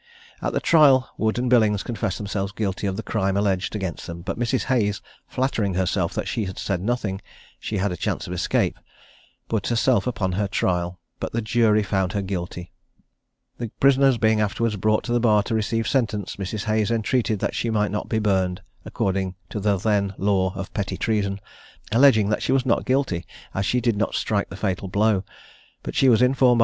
[0.41, 4.23] At the trial Wood and Billings confessed themselves guilty of the crime alleged against them;
[4.23, 4.63] but Mrs.
[4.63, 7.21] Hayes, flattering herself that as she had said nothing,
[7.59, 8.79] she had a chance of escape,
[9.47, 12.71] put herself upon her trial; but the jury found her guilty.
[13.59, 16.63] The prisoners being afterwards brought to the bar to receive sentence, Mrs.
[16.63, 20.97] Hayes entreated that she might not be burned, according to the then law of petty
[20.97, 21.39] treason,
[21.91, 23.23] alleging that she was not guilty,
[23.53, 25.23] as she did not strike the fatal blow;
[25.83, 26.25] but she was informed by the court that the sentence awarded by the law could
[26.25, 26.59] not be dispensed with.